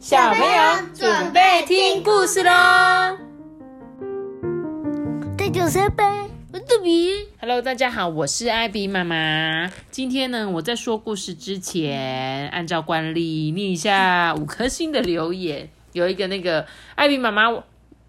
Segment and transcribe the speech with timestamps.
[0.00, 3.18] 小朋友准备听故事喽！
[5.36, 7.28] 这就是呗，我是比。
[7.38, 9.70] Hello，大家好，我是艾比妈妈。
[9.90, 15.68] 今天呢，我在说故事之前，按照惯例念一下五颗星的留言。
[15.92, 17.50] 有一个那个艾比妈妈，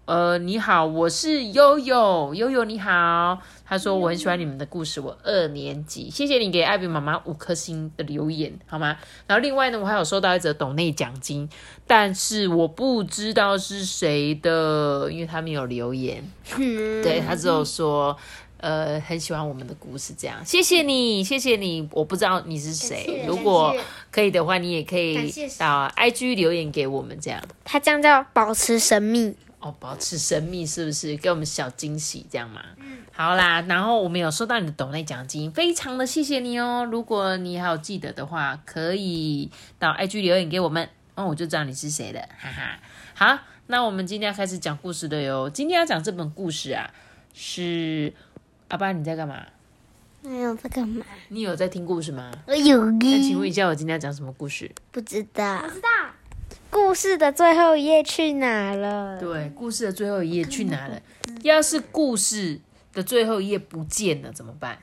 [0.04, 3.38] 呃，你好，我是悠悠，悠悠你好。
[3.64, 8.96] 他说我很喜欢你们的故事，我二年级，谢谢你给艾比妈妈五颗星的留言，好吗？
[9.28, 11.48] 然后另外呢，我还有收到一则抖内奖金，
[11.86, 16.28] 但是我不知道是谁的，因为他没有留言。
[16.56, 18.16] 对他只有说，
[18.56, 23.72] 呃，很喜欢我们的故事，这样，谢谢你，谢谢你，我不知道你是谁，如果
[24.10, 29.36] 可以的话，你也可以到 IG 留言给我们，这样，他这样叫保持神秘。
[29.62, 31.16] 哦，保持神秘是不是？
[31.16, 32.60] 给我们小惊喜，这样嘛？
[32.78, 36.84] 嗯，好啦，然后我们有收到你的抖内奖金，非常的谢谢你哦。
[36.90, 42.80] 如果你还有记得的话，可以到 IG 留言给我们，哦，我就知道你是谁了，哈哈。
[43.14, 43.38] 好，
[43.68, 45.48] 那我们今天要开始讲故事的哟。
[45.48, 46.92] 今天要讲这本故事啊，
[47.32, 48.12] 是
[48.66, 49.46] 阿爸你在干嘛？
[50.24, 51.06] 哎呦，在干嘛？
[51.28, 52.32] 你有在听故事吗？
[52.46, 54.68] 我有那请问一下，我今天要讲什么故事？
[54.90, 55.62] 不知道。
[55.62, 55.88] 不知道。
[56.72, 59.20] 故事的最后一页去哪了？
[59.20, 60.98] 对，故事的最后一页去哪了？
[61.42, 62.58] 要是故事
[62.94, 64.78] 的最后一页不见了怎么办？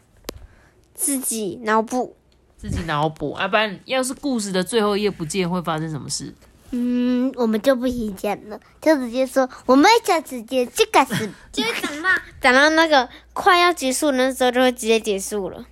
[0.94, 2.16] 自己脑补。
[2.58, 6.32] 自己脑补，要、不然要是故事的最后一页不见，会发生什么事？
[6.70, 12.10] 嗯，我们就不提前了，就直接说我们想直接这个是，就是等到
[12.40, 15.66] 等到那个快要结束的时候，就会直接结束了。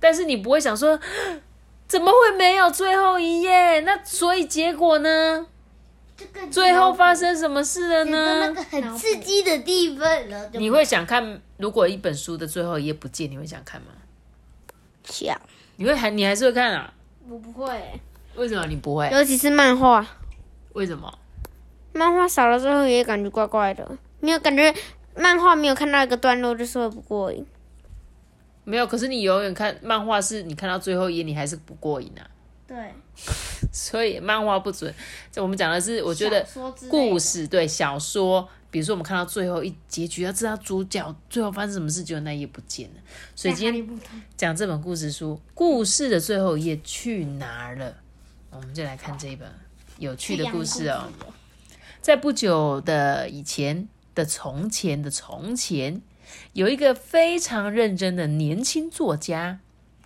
[0.00, 0.98] 但是你不会想说，
[1.86, 3.78] 怎么会没有最后一页？
[3.80, 5.46] 那所以结果呢？
[6.50, 8.40] 最后发生什么事了呢？
[8.40, 13.88] 那个很刺激的地方，然后就你会想看，如果一本书的最后一页不见，你会想看吗？
[15.04, 15.40] 想。
[15.76, 16.92] 你会还你还是会看啊？
[17.28, 17.80] 我不会，
[18.36, 19.08] 为什么你不会？
[19.10, 20.06] 尤其是漫画，
[20.74, 21.12] 为什么？
[21.92, 23.90] 漫画少了最后一页，感觉怪怪的。
[24.20, 24.72] 没有感觉，
[25.16, 27.44] 漫画没有看到一个段落，就是会不过瘾。
[28.64, 32.22] 没有，可是你永远看漫画，是你看到最后一页，你还是不过瘾啊。
[32.66, 32.94] 对，
[33.70, 34.94] 所以漫画不准。
[35.30, 36.46] 这我们讲的是，我觉得
[36.88, 42.94] 故事对小说，比如说我们看到最后一结局，要知道主角最后发生什么事，结果那一页不见了。
[43.34, 44.00] 所以今天
[44.36, 47.94] 讲这本故事书，故事的最后一页去哪儿了？
[48.50, 49.48] 我们就来看这一本
[49.98, 51.08] 有趣的故事哦。
[52.00, 56.00] 在不久的以前的从前的从前，
[56.52, 59.60] 有一个非常认真的年轻作家，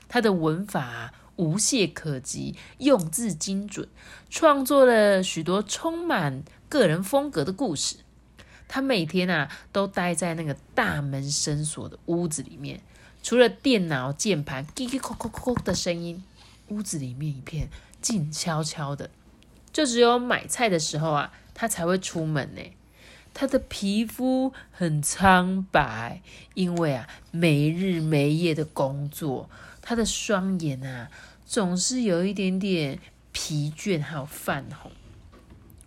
[0.08, 3.88] 他的文法无懈可击，用字精准，
[4.28, 7.96] 创作了许多充满个人风格的故事。
[8.68, 12.80] 他每天啊都待在那个大门深锁的屋子里面，
[13.22, 16.24] 除了电脑键盘叽叽扣扣扣扣的声音，
[16.68, 17.68] 屋子里面一片
[18.00, 19.10] 静悄悄的。
[19.72, 22.62] 就只有买菜的时候啊，他才会出门呢。
[23.34, 26.22] 他的皮肤很苍白，
[26.54, 29.50] 因为啊没日没夜的工作，
[29.88, 31.08] 他的双眼啊
[31.46, 32.98] 总是有一点点
[33.30, 34.90] 疲倦，还有泛红。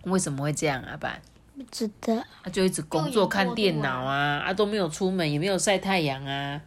[0.04, 0.96] 为什么会这样啊？
[0.96, 1.20] 爸，
[1.58, 2.24] 不知道。
[2.42, 6.62] 他就一直工作看电脑啊，啊都没有出门，也没有晒太阳啊，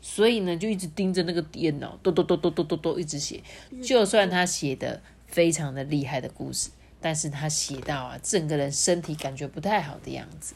[0.00, 3.42] 所以呢就一直盯着那个电脑，嘟嘟嘟嘟嘟嘟嘟一直写。
[3.82, 6.70] 就算他写的非常的厉害的故事，
[7.00, 10.54] 但是他写到啊，整个人身体感觉不太好的样子。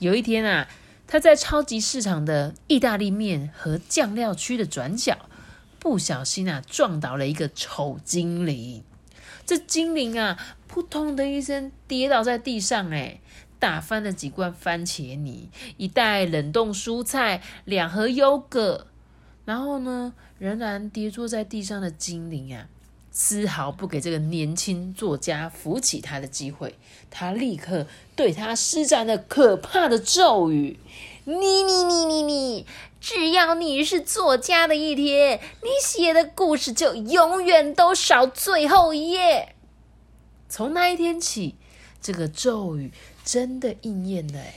[0.00, 0.68] 有一天啊，
[1.06, 5.18] 他在超级市场的意大利面和酱料区的转角，
[5.78, 8.82] 不小心啊撞倒了一个丑精灵。
[9.44, 13.20] 这精灵啊，扑通的一声跌倒在地上，哎，
[13.58, 18.86] 打翻了几罐番茄泥，一袋冷冻蔬菜，两盒优格。
[19.44, 22.68] 然后呢，仍然跌坐在地上的精灵啊，
[23.12, 26.76] 丝毫不给这个年轻作家扶起他的机会。
[27.10, 27.86] 他立刻
[28.16, 30.80] 对他施展了可怕的咒语
[31.24, 32.66] ：“你你你你你，
[33.00, 39.54] 只要你是作家的一天，你写的故事就永远都少最后一页。”
[40.48, 41.56] 从那一天起，
[42.00, 42.90] 这个咒语
[43.24, 44.38] 真的应验了。
[44.38, 44.54] 哎，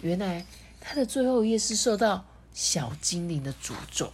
[0.00, 0.46] 原来
[0.80, 2.24] 他的最后一页是受到
[2.54, 4.12] 小精灵的诅咒。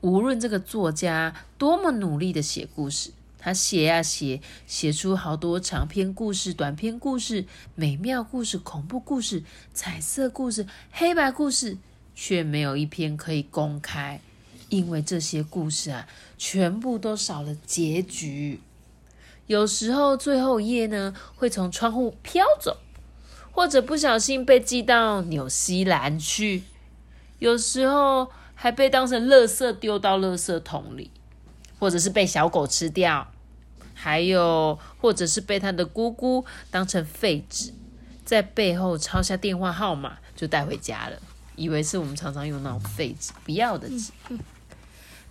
[0.00, 7.44] 无论这个作家多么努力的写故事，他写呀写，写出好多长篇故事、短篇故事、
[7.74, 11.78] 美妙故事、恐怖故事、彩色故事、黑白故事，
[12.14, 14.20] 却没有一篇可以公开，
[14.68, 16.06] 因为这些故事啊，
[16.36, 18.60] 全部都少了结局。
[19.46, 22.78] 有时候最后一页呢，会从窗户飘走，
[23.52, 26.64] 或者不小心被寄到纽西兰去。
[27.38, 31.12] 有时候还被当成垃圾丢到垃圾桶里，
[31.78, 33.28] 或者是被小狗吃掉。
[33.98, 37.72] 还有或者是被他的姑姑当成废纸，
[38.26, 41.18] 在背后抄下电话号码就带回家了，
[41.56, 44.12] 以为是我们常常用那种废纸，不要的纸。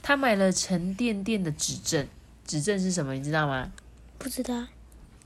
[0.01, 2.07] 他买了沉甸甸的纸证，
[2.48, 3.13] 纸证是什么？
[3.13, 3.72] 你知道吗？
[4.18, 4.66] 不知道。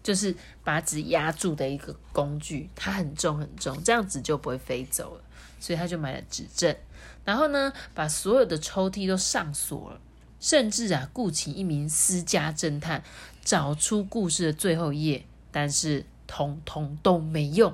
[0.09, 5.21] 就是把纸压住的一个工具，它很重很重，这样子就不会飞走了。
[5.59, 6.75] 所以他就买了纸阵，
[7.23, 10.01] 然后呢，把所有的抽屉都上锁了，
[10.39, 13.03] 甚至啊，雇请一名私家侦探
[13.43, 17.71] 找出故事的最后一页，但是通通都没用。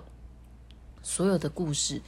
[1.02, 2.02] 所有的故事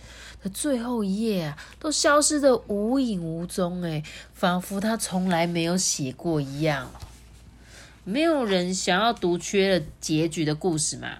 [0.44, 4.04] 的最后一页啊，都消失的无影无踪，哎，
[4.34, 6.92] 仿佛他从来没有写过一样。
[8.09, 11.18] 没有人想要读缺了结局的故事嘛？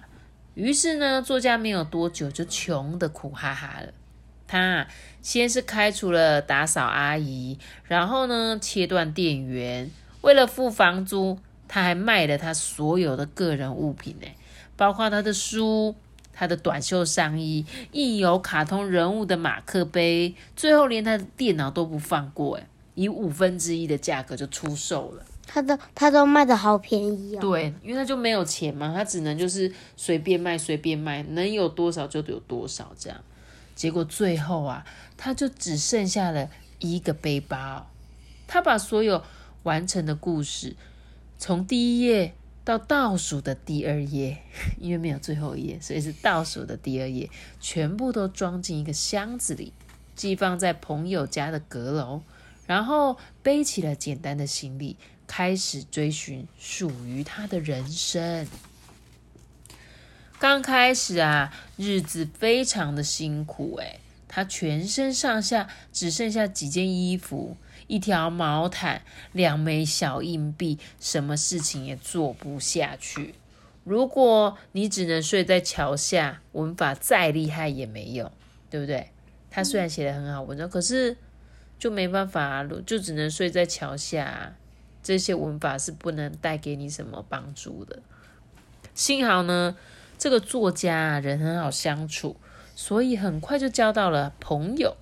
[0.54, 3.92] 于是呢，作家没有多久就穷的苦哈哈了。
[4.46, 4.86] 他
[5.20, 9.90] 先是开除了打扫阿姨，然后呢，切断电源。
[10.22, 11.38] 为了付房租，
[11.68, 14.26] 他还卖了他所有的个人物品呢，
[14.74, 15.94] 包括他的书、
[16.32, 25.22] 他的短袖上衣、印有卡通人物的马克杯，最后连他的电脑都不放过，哎，以五分之一的价格就出售了。
[25.50, 27.40] 他都他都卖的好便宜哦。
[27.40, 33.18] 对，因为他就没有钱嘛，他只能就是随便卖随便卖，能有多少就有多少这样。
[33.74, 34.84] 结果最后啊，
[35.16, 36.50] 他就只剩下了
[36.80, 37.90] 一个背包。
[38.46, 39.22] 他把所有
[39.62, 40.76] 完成的故事，
[41.38, 42.34] 从第一页
[42.64, 44.38] 到倒数的第二页，
[44.78, 49.72] 因为没有最后一页，所以是倒数的第二页，全部都装进一个箱子里，
[50.14, 52.22] 寄放在朋友家的阁楼，
[52.66, 54.96] 然后背起了简单的行李。
[55.28, 58.48] 开始追寻属于他的人生。
[60.40, 69.02] 刚开始啊，日子非常的辛苦诶，他全身上下只剩下几件衣服、一条毛毯、
[69.32, 73.34] 两枚小硬币，什么事情也做不下去。
[73.84, 78.30] 如果你只能睡在桥下，文法再厉害也没用，
[78.70, 79.10] 对不对？
[79.50, 81.16] 他虽然写的很好文章，可是
[81.78, 84.54] 就没办法，就只能睡在桥下。
[85.08, 88.00] 这些文法是不能带给你什么帮助的。
[88.94, 89.74] 幸好呢，
[90.18, 92.36] 这个作家人很好相处，
[92.74, 94.98] 所以很快就交到了朋友。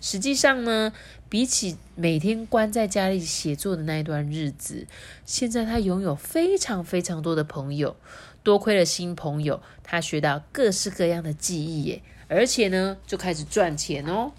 [0.00, 0.92] 实际上呢，
[1.28, 4.88] 比起每天关在家里写作的那一段日子，
[5.24, 7.94] 现在他拥有非常非常多的朋友。
[8.42, 14.32] 多亏了新朋友，他学到各式各样的技艺耶，而且呢，就开始赚钱哦。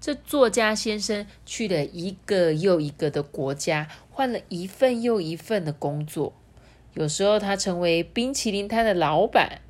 [0.00, 6.32] 这作家先生去了一个又一个的国家，换了一份又一份的工作。
[6.94, 9.60] 有时候他成为冰淇淋摊的老板，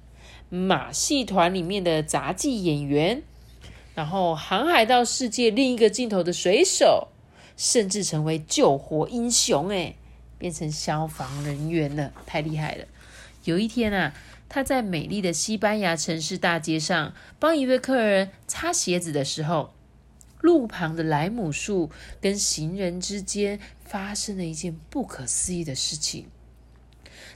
[0.48, 3.24] 马戏团里面的杂技演员，
[3.96, 7.08] 然后航海到世界另一个尽头的水手，
[7.56, 9.96] 甚至成为救火英雄，哎，
[10.38, 12.84] 变成消防人员了，太厉害了。
[13.42, 14.14] 有一天啊，
[14.48, 19.72] 他在美丽的西班牙城市大街上帮一位客人擦鞋子的时候。
[20.40, 21.90] 路旁的莱姆树
[22.20, 26.26] 跟行人之间发生了一件不可思议的事情。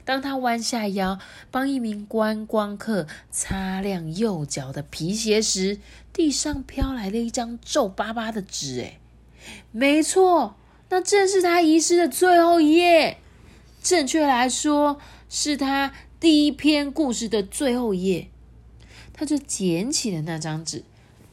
[0.03, 1.19] 当他弯下腰
[1.49, 5.79] 帮一名观光客擦亮右脚的皮鞋时，
[6.13, 8.81] 地上飘来了一张皱巴巴的纸。
[8.81, 8.99] 哎，
[9.71, 10.55] 没错，
[10.89, 13.17] 那正是他遗失的最后一页。
[13.81, 18.29] 正确来说，是他第一篇故事的最后一页。
[19.13, 20.83] 他就捡起了那张纸，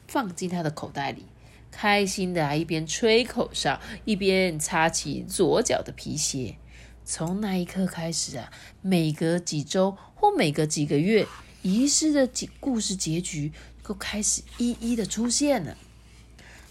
[0.06, 1.26] 放进他的口袋里。
[1.72, 6.54] 开心的一边吹口哨，一边擦起左脚的皮鞋。
[7.04, 11.26] 从那一刻开始啊，每隔几周或每隔几个月，
[11.62, 13.50] 遗失的几故事结局
[13.82, 15.76] 都开始一一的出现了。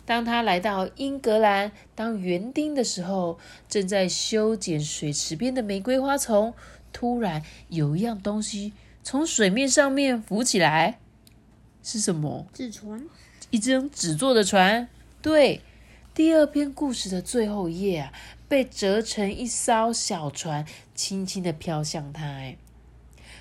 [0.06, 6.54] 当他来到英格兰当园丁的时候，正在修剪水池边的玫瑰花丛，
[6.94, 11.00] 突然有一样东西从水面上面浮起来，
[11.84, 12.48] 是什么？
[12.54, 13.06] 纸船。
[13.52, 14.88] 一张纸做的船，
[15.22, 15.60] 对，
[16.14, 18.14] 第二篇故事的最后一页啊，
[18.48, 20.66] 被折成一艘小船，
[20.96, 22.24] 轻轻的飘向他。
[22.26, 22.56] 哎，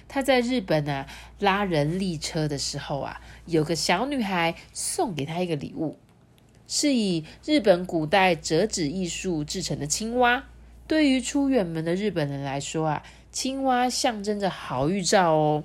[0.09, 1.07] 他在日本啊
[1.39, 5.97] 拉人力车的时候啊，有个小女孩送给他一个礼物，
[6.67, 10.45] 是以日本古代折纸艺术制成的青蛙。
[10.89, 15.65] 对于出远门的日本人来说啊，青蛙象征着好预兆哦。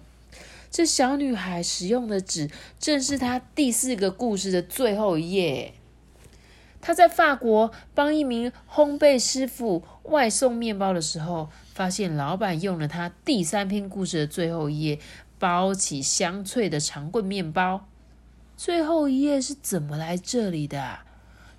[0.76, 2.52] 这小女孩使用的纸，
[2.82, 5.74] 正是她第四个故事的最后一页。
[6.82, 15.00] 她在法国帮一名烘焙师傅外送面包的时候，发现老板用了她第三篇故事的最后一页，
[15.40, 17.88] 包起香脆的长棍面包。
[18.58, 21.00] 最后一页是怎么来这里的？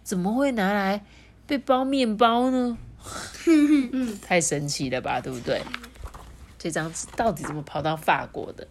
[0.04, 1.06] 怎么会拿来
[1.46, 2.76] 被包面包呢？
[4.20, 5.62] 太神奇了吧，对不对？
[6.58, 8.68] 这张纸到底怎么跑到法国的？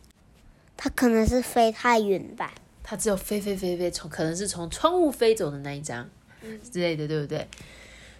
[0.77, 2.53] 它可能是飞太远吧。
[2.84, 6.08] 它只有飞飞飞飞从，可能是从窗户飞走的那一张
[6.72, 7.48] 之类的，对不对？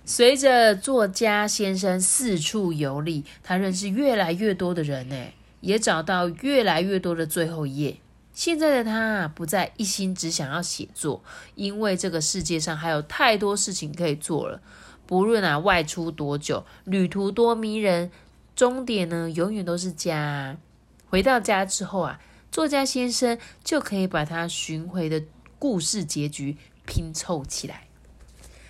[0.04, 5.16] 随着作家先生四处游历，他认识越来越多的人呢，
[5.62, 7.98] 也找到越来越多的最后一页。
[8.34, 11.24] 现在的他不再一心只想要写作，
[11.56, 14.62] 因为这个世界上还有太多事情可以做了。
[15.08, 18.12] 不论啊外出多久，旅途多迷人，
[18.56, 20.58] 终点呢永远都是家。
[21.08, 22.20] 回到家之后啊，
[22.52, 25.24] 作家先生就可以把他寻回的
[25.60, 27.88] 故事结局拼凑起来。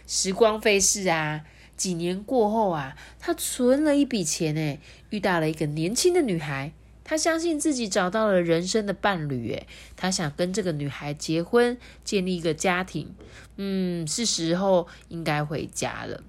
[0.08, 4.80] 时光飞逝啊，几年过后啊，他存了一笔钱呢，
[5.10, 6.74] 遇到了一个年轻的女孩。
[7.08, 13.14] 他相信自己找到了人生的伴侣，诶，他想跟这个女孩结婚，建立一个家庭。
[13.58, 16.24] 嗯，是时候应该回家了。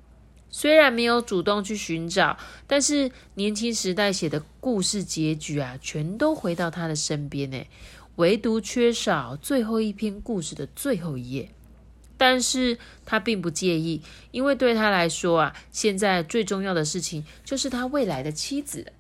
[0.57, 7.63] 虽然没有主动去寻找，但是年轻时代写的故事结局啊，全都回到他的身边，呢，
[8.15, 11.51] 唯独缺少最后一篇故事的最后一页。
[12.17, 18.95] 但是他并不介意，因为对他来说啊，现在最重要的事情就是他未来的妻子。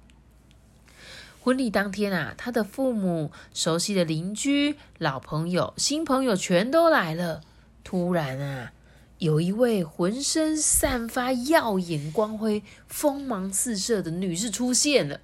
[1.40, 7.40] 婚礼当天啊，他的父母、熟悉的邻居、老朋友、新朋友全都来了。
[7.82, 8.72] 突然啊，
[9.18, 15.20] 有一位浑身散发耀眼光辉、锋芒四射的女士出现了。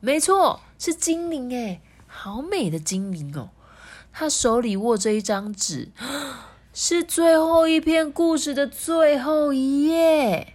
[0.00, 3.50] 没错，是精灵诶，好美的精灵哦！
[4.12, 5.90] 她手里握着一张纸，
[6.72, 10.54] 是最后一篇故事的最后一页。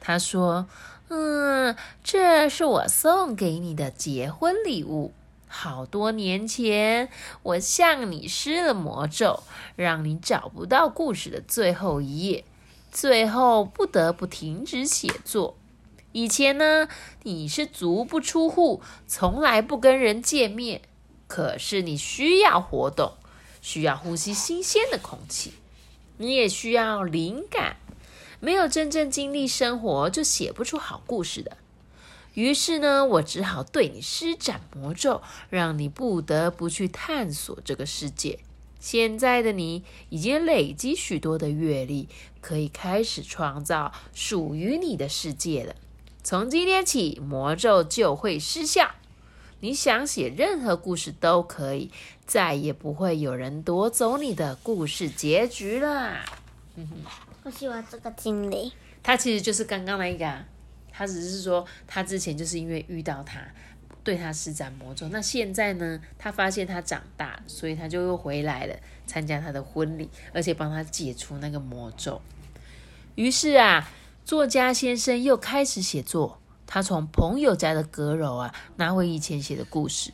[0.00, 0.66] 她说。
[1.08, 5.12] 嗯，这是我送给你的结婚礼物。
[5.56, 7.08] 好多年前，
[7.44, 9.44] 我向你施了魔咒，
[9.76, 12.44] 让你找不到故事的最后一页，
[12.90, 15.56] 最后不得不停止写作。
[16.10, 16.88] 以前呢，
[17.22, 20.82] 你是足不出户，从来不跟人见面。
[21.28, 23.12] 可是你需要活动，
[23.62, 25.54] 需要呼吸新鲜的空气，
[26.18, 27.76] 你也需要灵感。
[28.40, 31.56] 没有真正经历生活，就写不出好故事的。
[32.34, 38.40] 于是呢，我只好对你施展魔咒，让你不得不去探索这个世界。
[38.80, 42.08] 现在的你已经累积许多的阅历，
[42.40, 45.74] 可以开始创造属于你的世界了。
[46.22, 48.90] 从今天起，魔咒就会失效。
[49.60, 51.90] 你想写任何故事都可以，
[52.26, 56.20] 再也不会有人夺走你的故事结局了。
[56.76, 56.96] 嗯哼。
[57.44, 58.72] 我喜欢这个精灵，
[59.02, 60.44] 他其实就是刚刚那一个，
[60.96, 63.40] 他只是说他之前就是因为遇到他，
[64.04, 65.08] 对他施展魔咒。
[65.08, 72.22] 那现在呢，他发现他长大，所以他就又回来了，参加他的婚礼，而且帮他解除那个魔咒。
[73.16, 73.90] 于是啊，
[74.24, 76.38] 作家先生又开始写作。
[76.66, 80.12] 他从朋友家的阁楼啊，拿回以前写的故事，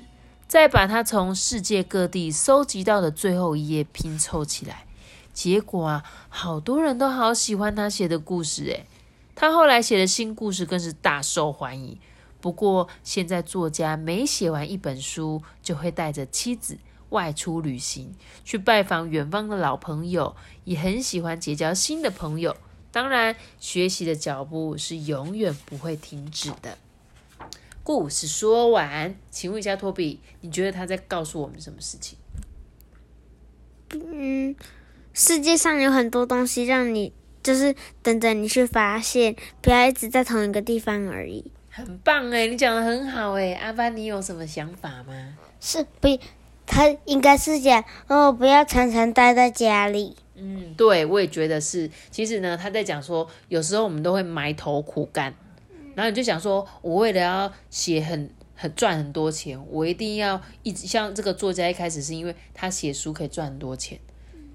[0.48, 4.84] 再把他从世界各地收集到的最后一页拼凑起来。
[5.32, 8.84] 结果啊，好多人都好喜欢他写的故事诶，
[9.40, 11.98] 他后来写的新故事更是大受欢迎。
[12.42, 16.76] 不过现在作家每写完一本书，就会带着妻子
[17.08, 22.54] 外出旅行，去拜访远方的老朋友，也很喜欢结交新的朋友。
[22.92, 26.76] 当然，学习的脚步是永远不会停止的。
[27.82, 32.18] 故事说完，请问一下托比，你觉得他在告诉我们什么事情？
[33.88, 34.54] 嗯。
[35.12, 41.50] 世界上有很多东西让你就是等着你去发现，不要一直在同一个地方而已。
[41.70, 45.38] 很棒哎，你讲的很好哎，阿班，你有什么想法吗？
[45.60, 46.18] 是不，
[46.66, 50.16] 他应该是讲哦，不要常常待在家里。
[50.34, 51.90] 嗯，对，我也觉得是。
[52.10, 55.34] 其实呢，他在讲说，有时候我们都会埋头苦干，
[55.94, 63.98] 然后你就想说，我为了要写很很赚很多钱，我一定要一直像这个作家一开始是因为他写书可以赚很多钱。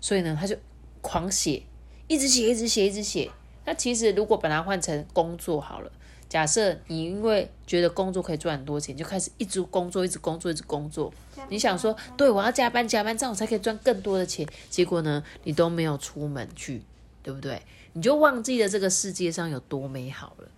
[0.02, 0.56] 所以呢，他就
[1.02, 1.64] 狂写，
[2.08, 3.32] 一直写，一直写，一直写。
[3.66, 5.92] 那其实如果把它换成工作好了，
[6.30, 11.12] 假设你因为觉得工作可以赚很多钱，就开始一直工作，一直工作，一直工作。
[11.50, 14.48] 你想说，对我要加班加班，这样我才可以赚更多的钱。
[14.70, 16.84] 结果呢，你都没有出门去，
[17.24, 17.62] 对不对？
[17.94, 20.50] 你就忘记了这个世界上有多美好了。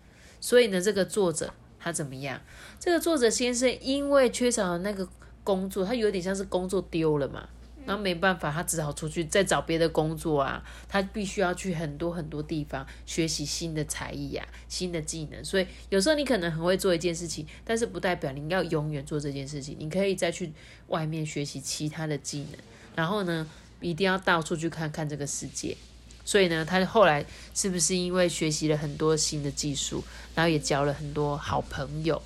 [0.41, 2.41] 所以呢，这个作者他怎么样？
[2.79, 5.07] 这个作者先生因为缺少那个
[5.43, 7.47] 工作，他有点像是工作丢了嘛。
[7.87, 10.61] 然后没办法，他只好出去再找别的工作啊。
[10.89, 15.43] 他必须要去很多很多地方学习新的才艺呀、新的技能。
[15.45, 19.77] 所以有时候你可能很会做一件事情，但是不代表你要永远做这件事情。
[19.79, 20.51] 你可以再去
[20.87, 22.59] 外面学习其他的技能。
[22.93, 23.47] 然后呢，
[23.79, 25.77] 一定要到处去看看这个世界。
[26.25, 27.25] 所以呢，他后来
[27.55, 30.03] 是不是因为学习了很多新的技术，
[30.35, 32.21] 然后也交了很多好朋友，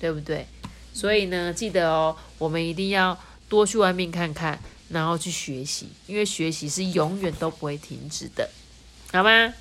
[0.00, 0.44] 对不对？
[0.92, 3.16] 所以呢，记得哦，我们一定要
[3.48, 8.48] 多去外面看看，然后去学习，因为学习是永远都不会停止的，
[9.12, 9.54] 好吗？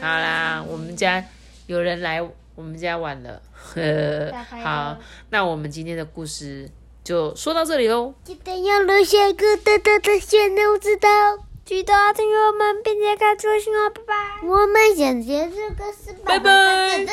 [0.00, 1.24] 好啦，我们家
[1.66, 2.20] 有人来
[2.54, 4.98] 我们家玩了，呵好，
[5.30, 6.70] 那我们今天的故事
[7.04, 8.14] 就说到这里喽。
[8.24, 11.08] 记得要留下一个大大的小脑知道。
[11.64, 14.14] 记得订阅我们，并且开出信哦，拜拜。
[14.46, 17.04] 我们想结束个是拜拜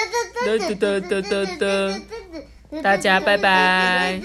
[2.83, 4.21] 大家拜拜。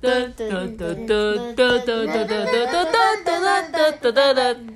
[0.00, 0.46] 对哒
[0.78, 2.84] 哒哒哒哒哒哒哒哒
[3.22, 4.70] 哒哒哒哒哒哒。